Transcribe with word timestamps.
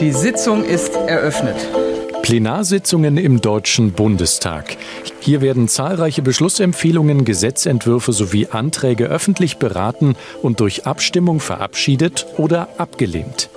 Die 0.00 0.12
Sitzung 0.12 0.64
ist 0.64 0.94
eröffnet. 0.94 1.56
Plenarsitzungen 2.22 3.16
im 3.16 3.40
Deutschen 3.40 3.90
Bundestag. 3.90 4.76
Hier 5.18 5.40
werden 5.40 5.66
zahlreiche 5.66 6.22
Beschlussempfehlungen, 6.22 7.24
Gesetzentwürfe 7.24 8.12
sowie 8.12 8.46
Anträge 8.46 9.06
öffentlich 9.06 9.56
beraten 9.56 10.14
und 10.40 10.60
durch 10.60 10.86
Abstimmung 10.86 11.40
verabschiedet 11.40 12.26
oder 12.36 12.68
abgelehnt. 12.78 13.50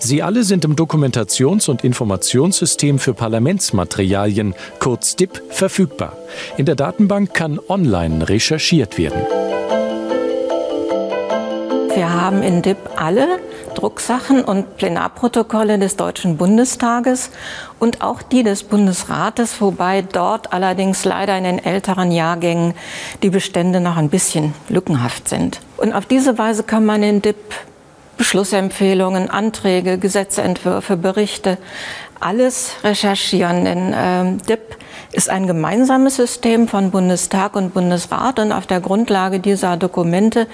Sie 0.00 0.20
alle 0.20 0.42
sind 0.42 0.64
im 0.64 0.74
Dokumentations- 0.74 1.70
und 1.70 1.84
Informationssystem 1.84 2.98
für 2.98 3.14
Parlamentsmaterialien, 3.14 4.54
kurz 4.80 5.14
DIP, 5.14 5.40
verfügbar. 5.50 6.16
In 6.56 6.66
der 6.66 6.74
Datenbank 6.74 7.34
kann 7.34 7.60
online 7.68 8.28
recherchiert 8.28 8.98
werden. 8.98 9.22
Haben 12.24 12.42
in 12.42 12.62
DIP 12.62 12.78
alle 12.96 13.38
Drucksachen 13.74 14.42
und 14.44 14.78
Plenarprotokolle 14.78 15.78
des 15.78 15.96
Deutschen 15.96 16.38
Bundestages 16.38 17.28
und 17.78 18.00
auch 18.00 18.22
die 18.22 18.42
des 18.42 18.62
Bundesrates, 18.62 19.60
wobei 19.60 20.00
dort 20.00 20.54
allerdings 20.54 21.04
leider 21.04 21.36
in 21.36 21.44
den 21.44 21.62
älteren 21.62 22.10
Jahrgängen 22.10 22.72
die 23.22 23.28
Bestände 23.28 23.78
noch 23.78 23.98
ein 23.98 24.08
bisschen 24.08 24.54
lückenhaft 24.70 25.28
sind. 25.28 25.60
Und 25.76 25.92
auf 25.92 26.06
diese 26.06 26.38
Weise 26.38 26.62
kann 26.62 26.86
man 26.86 27.02
in 27.02 27.20
DIP 27.20 27.36
Beschlussempfehlungen, 28.16 29.30
Anträge, 29.30 29.98
Gesetzentwürfe, 29.98 30.96
Berichte, 30.96 31.58
alles 32.20 32.72
recherchieren. 32.82 33.64
Denn 33.64 33.92
äh, 33.92 34.36
DIP 34.46 34.76
ist 35.12 35.30
ein 35.30 35.46
gemeinsames 35.46 36.16
System 36.16 36.68
von 36.68 36.90
Bundestag 36.90 37.56
und 37.56 37.74
Bundesrat 37.74 38.38
und 38.38 38.52
auf 38.52 38.66
der 38.66 38.80
Grundlage 38.80 39.40
dieser 39.40 39.76
Dokumente 39.76 40.46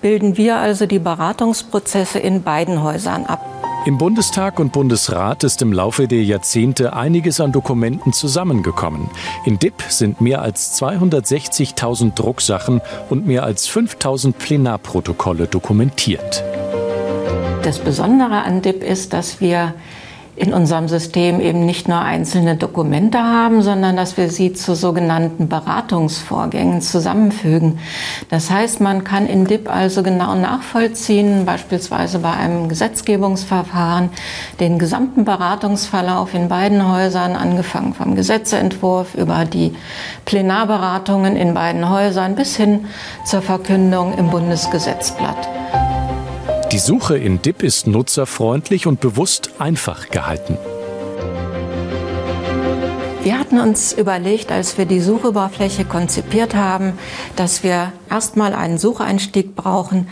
bilden 0.00 0.36
wir 0.36 0.56
also 0.56 0.86
die 0.86 0.98
Beratungsprozesse 0.98 2.18
in 2.18 2.42
beiden 2.42 2.82
Häusern 2.82 3.26
ab. 3.26 3.44
Im 3.86 3.98
Bundestag 3.98 4.58
und 4.58 4.72
Bundesrat 4.72 5.44
ist 5.44 5.62
im 5.62 5.72
Laufe 5.72 6.08
der 6.08 6.24
Jahrzehnte 6.24 6.94
einiges 6.94 7.40
an 7.40 7.52
Dokumenten 7.52 8.12
zusammengekommen. 8.12 9.08
In 9.44 9.60
DIP 9.60 9.80
sind 9.88 10.20
mehr 10.20 10.42
als 10.42 10.76
260.000 10.82 12.14
Drucksachen 12.14 12.80
und 13.10 13.28
mehr 13.28 13.44
als 13.44 13.70
5.000 13.70 14.32
Plenarprotokolle 14.32 15.46
dokumentiert. 15.46 16.42
Das 17.66 17.80
Besondere 17.80 18.44
an 18.44 18.62
DIP 18.62 18.84
ist, 18.84 19.12
dass 19.12 19.40
wir 19.40 19.74
in 20.36 20.54
unserem 20.54 20.86
System 20.86 21.40
eben 21.40 21.66
nicht 21.66 21.88
nur 21.88 21.98
einzelne 21.98 22.54
Dokumente 22.54 23.18
haben, 23.18 23.60
sondern 23.60 23.96
dass 23.96 24.16
wir 24.16 24.30
sie 24.30 24.52
zu 24.52 24.76
sogenannten 24.76 25.48
Beratungsvorgängen 25.48 26.80
zusammenfügen. 26.80 27.80
Das 28.28 28.52
heißt, 28.52 28.80
man 28.80 29.02
kann 29.02 29.26
in 29.26 29.46
DIP 29.46 29.68
also 29.68 30.04
genau 30.04 30.36
nachvollziehen, 30.36 31.44
beispielsweise 31.44 32.20
bei 32.20 32.34
einem 32.34 32.68
Gesetzgebungsverfahren, 32.68 34.10
den 34.60 34.78
gesamten 34.78 35.24
Beratungsverlauf 35.24 36.34
in 36.34 36.48
beiden 36.48 36.88
Häusern, 36.88 37.34
angefangen 37.34 37.94
vom 37.94 38.14
Gesetzentwurf 38.14 39.16
über 39.16 39.44
die 39.44 39.74
Plenarberatungen 40.24 41.34
in 41.34 41.52
beiden 41.52 41.90
Häusern 41.90 42.36
bis 42.36 42.54
hin 42.54 42.84
zur 43.24 43.42
Verkündung 43.42 44.16
im 44.16 44.30
Bundesgesetzblatt. 44.30 45.48
Die 46.72 46.80
Suche 46.80 47.16
in 47.16 47.40
DIP 47.40 47.62
ist 47.62 47.86
nutzerfreundlich 47.86 48.88
und 48.88 49.00
bewusst 49.00 49.50
einfach 49.60 50.08
gehalten. 50.08 50.58
Wir 53.22 53.38
hatten 53.38 53.60
uns 53.60 53.92
überlegt, 53.92 54.50
als 54.50 54.76
wir 54.76 54.84
die 54.84 55.00
Suchoberfläche 55.00 55.84
konzipiert 55.84 56.56
haben, 56.56 56.98
dass 57.36 57.62
wir 57.62 57.92
erstmal 58.10 58.52
einen 58.52 58.78
Sucheinstieg 58.78 59.54
brauchen, 59.54 60.08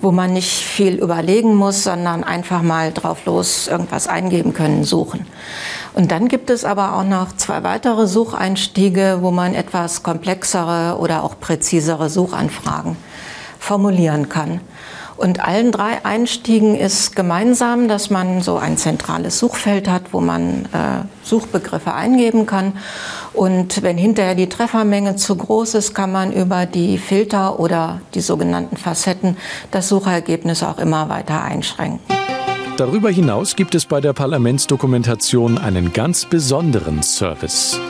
wo 0.00 0.10
man 0.10 0.32
nicht 0.32 0.50
viel 0.50 0.94
überlegen 0.94 1.54
muss, 1.54 1.84
sondern 1.84 2.24
einfach 2.24 2.62
mal 2.62 2.90
drauf 2.92 3.26
los 3.26 3.68
irgendwas 3.68 4.06
eingeben 4.06 4.54
können, 4.54 4.84
suchen. 4.84 5.26
Und 5.94 6.10
dann 6.10 6.28
gibt 6.28 6.48
es 6.48 6.64
aber 6.64 6.96
auch 6.96 7.04
noch 7.04 7.36
zwei 7.36 7.62
weitere 7.64 8.06
Sucheinstiege, 8.06 9.18
wo 9.20 9.30
man 9.30 9.54
etwas 9.54 10.02
komplexere 10.02 10.96
oder 10.98 11.22
auch 11.22 11.38
präzisere 11.38 12.08
Suchanfragen 12.08 12.96
formulieren 13.58 14.30
kann. 14.30 14.60
Und 15.18 15.44
allen 15.44 15.72
drei 15.72 16.04
Einstiegen 16.04 16.76
ist 16.76 17.16
gemeinsam, 17.16 17.88
dass 17.88 18.08
man 18.08 18.40
so 18.40 18.56
ein 18.56 18.76
zentrales 18.76 19.40
Suchfeld 19.40 19.88
hat, 19.88 20.12
wo 20.12 20.20
man 20.20 20.66
äh, 20.66 21.04
Suchbegriffe 21.24 21.92
eingeben 21.92 22.46
kann. 22.46 22.74
Und 23.32 23.82
wenn 23.82 23.98
hinterher 23.98 24.36
die 24.36 24.48
Treffermenge 24.48 25.16
zu 25.16 25.34
groß 25.34 25.74
ist, 25.74 25.92
kann 25.92 26.12
man 26.12 26.32
über 26.32 26.66
die 26.66 26.98
Filter 26.98 27.58
oder 27.58 28.00
die 28.14 28.20
sogenannten 28.20 28.76
Facetten 28.76 29.36
das 29.72 29.88
Suchergebnis 29.88 30.62
auch 30.62 30.78
immer 30.78 31.08
weiter 31.08 31.42
einschränken. 31.42 31.98
Darüber 32.76 33.10
hinaus 33.10 33.56
gibt 33.56 33.74
es 33.74 33.86
bei 33.86 34.00
der 34.00 34.12
Parlamentsdokumentation 34.12 35.58
einen 35.58 35.92
ganz 35.92 36.26
besonderen 36.26 37.02
Service. 37.02 37.80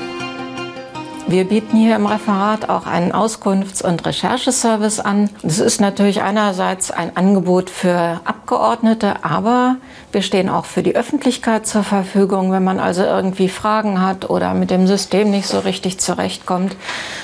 Wir 1.28 1.44
bieten 1.44 1.76
hier 1.76 1.94
im 1.94 2.06
Referat 2.06 2.70
auch 2.70 2.86
einen 2.86 3.12
Auskunfts- 3.12 3.84
und 3.84 4.06
Rechercheservice 4.06 4.98
an. 4.98 5.28
Das 5.42 5.58
ist 5.58 5.78
natürlich 5.78 6.22
einerseits 6.22 6.90
ein 6.90 7.18
Angebot 7.18 7.68
für 7.68 8.22
Abgeordnete, 8.24 9.16
aber 9.22 9.76
wir 10.10 10.22
stehen 10.22 10.48
auch 10.48 10.64
für 10.64 10.82
die 10.82 10.96
Öffentlichkeit 10.96 11.66
zur 11.66 11.82
Verfügung, 11.82 12.50
wenn 12.50 12.64
man 12.64 12.80
also 12.80 13.02
irgendwie 13.02 13.50
Fragen 13.50 14.00
hat 14.00 14.30
oder 14.30 14.54
mit 14.54 14.70
dem 14.70 14.86
System 14.86 15.30
nicht 15.30 15.46
so 15.46 15.58
richtig 15.58 16.00
zurechtkommt. 16.00 16.74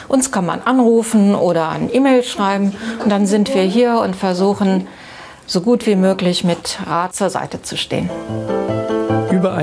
Uns 0.07 0.31
kann 0.31 0.45
man 0.45 0.61
anrufen 0.61 1.35
oder 1.35 1.71
ein 1.71 1.89
E-Mail 1.91 2.25
schreiben 2.25 2.77
und 3.03 3.11
dann 3.11 3.25
sind 3.25 3.55
wir 3.55 3.63
hier 3.63 4.01
und 4.01 4.15
versuchen, 4.15 4.87
so 5.47 5.63
gut 5.63 5.87
wie 5.87 5.97
möglich 5.97 6.45
mit 6.45 6.79
Rat 6.87 7.15
zur 7.15 7.31
Seite 7.31 7.63
zu 7.63 7.79
stehen. 7.79 8.11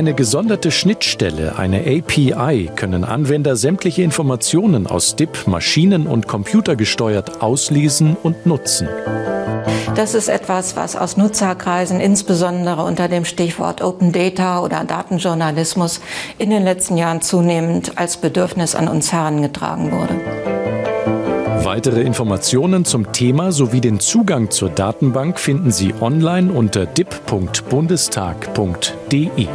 Eine 0.02 0.16
gesonderte 0.16 0.72
Schnittstelle, 0.72 1.60
eine 1.60 1.82
API, 1.82 2.72
können 2.76 3.04
Anwender 3.04 3.56
sämtliche 3.56 4.02
Informationen 4.02 4.88
aus 4.88 5.16
DIP 5.16 5.46
maschinen- 5.46 6.08
und 6.08 6.28
computergesteuert 6.28 7.44
auslesen 7.44 8.18
und 8.24 8.48
nutzen. 8.48 8.90
Das 9.94 10.16
ist 10.16 10.28
etwas, 10.28 10.76
was 10.76 10.96
aus 10.96 11.18
Nutzerkreisen, 11.18 12.00
insbesondere 12.00 12.84
unter 12.84 13.10
dem 13.10 13.26
Stichwort 13.26 13.84
Open 13.84 14.12
Data 14.12 14.62
oder 14.62 14.84
Datenjournalismus, 14.86 16.02
in 16.40 16.50
den 16.50 16.64
letzten 16.64 16.98
Jahren 16.98 17.22
zunehmend 17.22 18.00
als 18.00 18.18
Bedürfnis 18.18 18.74
an 18.74 18.88
uns 18.88 19.14
herangetragen 19.14 19.92
wurde. 19.92 20.20
Weitere 21.64 22.02
Informationen 22.02 22.86
zum 22.86 23.12
Thema 23.12 23.52
sowie 23.52 23.82
den 23.82 24.00
Zugang 24.00 24.50
zur 24.50 24.70
Datenbank 24.70 25.40
finden 25.40 25.70
Sie 25.70 25.94
online 26.02 26.52
unter 26.52 26.88
dip.bundestag.de. 26.88 29.48